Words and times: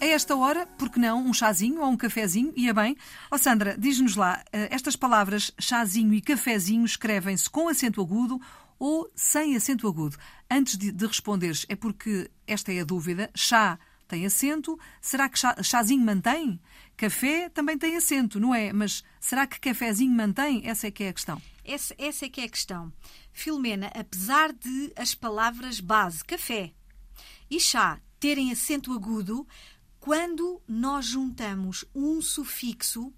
a 0.00 0.06
esta 0.06 0.36
hora, 0.36 0.66
por 0.66 0.88
que 0.88 0.98
não, 0.98 1.24
um 1.24 1.32
chazinho 1.32 1.80
ou 1.80 1.88
um 1.88 1.96
cafezinho, 1.96 2.52
ia 2.56 2.72
bem. 2.72 2.96
Ó 3.30 3.36
oh, 3.36 3.38
Sandra, 3.38 3.76
diz-nos 3.78 4.16
lá, 4.16 4.42
eh, 4.52 4.68
estas 4.70 4.96
palavras 4.96 5.50
chazinho 5.58 6.14
e 6.14 6.20
cafezinho 6.20 6.84
escrevem-se 6.84 7.48
com 7.50 7.68
acento 7.68 8.00
agudo 8.00 8.40
ou 8.78 9.10
sem 9.14 9.56
acento 9.56 9.88
agudo? 9.88 10.16
Antes 10.50 10.76
de, 10.76 10.92
de 10.92 11.06
responderes, 11.06 11.66
é 11.68 11.76
porque 11.76 12.30
esta 12.46 12.72
é 12.72 12.80
a 12.80 12.84
dúvida, 12.84 13.30
chá 13.34 13.78
tem 14.06 14.26
acento, 14.26 14.78
será 15.00 15.28
que 15.28 15.38
chá, 15.38 15.56
chazinho 15.62 16.04
mantém? 16.04 16.60
Café 16.96 17.48
também 17.48 17.76
tem 17.76 17.96
acento, 17.96 18.38
não 18.38 18.54
é? 18.54 18.72
Mas 18.72 19.02
será 19.18 19.46
que 19.46 19.58
cafezinho 19.58 20.12
mantém? 20.12 20.62
Essa 20.64 20.86
é 20.86 20.90
que 20.90 21.04
é 21.04 21.08
a 21.08 21.12
questão. 21.12 21.40
Essa, 21.64 21.94
essa 21.98 22.26
é 22.26 22.28
que 22.28 22.40
é 22.40 22.44
a 22.44 22.48
questão. 22.48 22.92
Filomena, 23.32 23.90
apesar 23.94 24.52
de 24.52 24.92
as 24.94 25.14
palavras 25.14 25.80
base, 25.80 26.22
café 26.24 26.72
e 27.50 27.58
chá, 27.58 28.00
terem 28.20 28.52
acento 28.52 28.92
agudo, 28.92 29.46
quando 30.04 30.60
nós 30.68 31.06
juntamos 31.06 31.82
um 31.94 32.20
sufixo, 32.20 33.10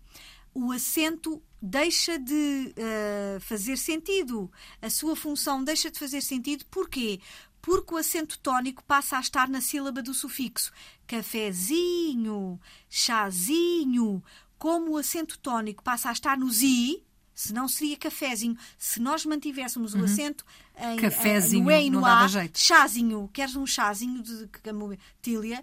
o 0.54 0.70
acento 0.70 1.42
deixa 1.60 2.16
de 2.16 2.72
uh, 2.78 3.40
fazer 3.40 3.76
sentido. 3.76 4.48
A 4.80 4.88
sua 4.88 5.16
função 5.16 5.64
deixa 5.64 5.90
de 5.90 5.98
fazer 5.98 6.20
sentido. 6.20 6.64
Porquê? 6.66 7.18
Porque 7.60 7.92
o 7.92 7.96
acento 7.96 8.38
tónico 8.38 8.84
passa 8.84 9.16
a 9.16 9.20
estar 9.20 9.48
na 9.48 9.60
sílaba 9.60 10.00
do 10.00 10.14
sufixo. 10.14 10.72
Cafezinho, 11.08 12.60
chazinho. 12.88 14.22
Como 14.56 14.92
o 14.92 14.96
acento 14.96 15.40
tónico 15.40 15.82
passa 15.82 16.10
a 16.10 16.12
estar 16.12 16.38
no 16.38 16.48
zi, 16.48 17.02
senão 17.36 17.68
seria 17.68 17.96
cafezinho. 17.98 18.56
Se 18.78 18.98
nós 18.98 19.26
mantivéssemos 19.26 19.94
uhum. 19.94 20.00
o 20.00 20.04
acento 20.04 20.44
em, 20.76 20.96
cafezinho, 20.96 21.64
no 21.64 21.70
E 21.70 21.86
e 21.86 21.90
no 21.90 22.04
A, 22.04 22.26
chazinho, 22.54 23.30
queres 23.32 23.54
um 23.54 23.66
chazinho 23.66 24.22
de 24.22 24.48
camotília? 24.48 25.62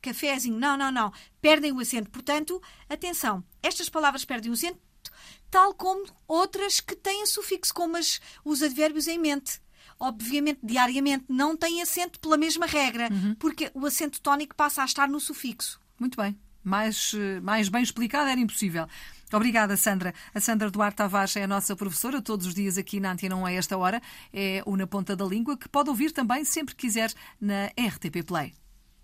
Cafezinho, 0.00 0.58
não, 0.58 0.76
não, 0.76 0.90
não. 0.90 1.12
Perdem 1.40 1.70
o 1.70 1.78
acento. 1.78 2.10
Portanto, 2.10 2.60
atenção, 2.88 3.44
estas 3.62 3.90
palavras 3.90 4.24
perdem 4.24 4.50
o 4.50 4.54
acento, 4.54 4.80
tal 5.50 5.74
como 5.74 6.06
outras 6.26 6.80
que 6.80 6.96
têm 6.96 7.26
sufixo, 7.26 7.72
como 7.74 7.98
as, 7.98 8.18
os 8.44 8.62
advérbios 8.62 9.06
em 9.06 9.18
mente 9.18 9.62
obviamente, 10.00 10.58
diariamente, 10.62 11.24
não 11.28 11.56
têm 11.56 11.80
acento 11.80 12.18
pela 12.18 12.36
mesma 12.36 12.66
regra, 12.66 13.08
uhum. 13.12 13.34
porque 13.36 13.70
o 13.74 13.86
acento 13.86 14.20
tónico 14.20 14.54
passa 14.54 14.82
a 14.82 14.84
estar 14.84 15.08
no 15.08 15.20
sufixo. 15.20 15.80
Muito 15.98 16.16
bem. 16.16 16.36
Mais, 16.64 17.14
mais 17.42 17.68
bem 17.68 17.82
explicado 17.82 18.28
era 18.28 18.40
impossível. 18.40 18.86
Obrigada, 19.32 19.76
Sandra. 19.76 20.14
A 20.34 20.40
Sandra 20.40 20.70
Duarte 20.70 20.96
Tavares 20.96 21.36
é 21.36 21.42
a 21.42 21.48
nossa 21.48 21.74
professora 21.76 22.22
todos 22.22 22.46
os 22.46 22.54
dias 22.54 22.78
aqui 22.78 23.00
na 23.00 23.12
Antena 23.12 23.36
1 23.36 23.46
a 23.46 23.52
esta 23.52 23.76
hora. 23.76 24.00
É 24.32 24.62
o 24.64 24.76
Na 24.76 24.86
Ponta 24.86 25.14
da 25.16 25.24
Língua, 25.24 25.56
que 25.56 25.68
pode 25.68 25.90
ouvir 25.90 26.12
também 26.12 26.44
sempre 26.44 26.74
que 26.74 26.86
quiser 26.86 27.12
na 27.40 27.66
RTP 27.66 28.24
Play. 28.24 28.54